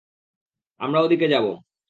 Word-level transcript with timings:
আমরা 0.79 0.99
ওদিকে 1.01 1.27
যাবো। 1.27 1.51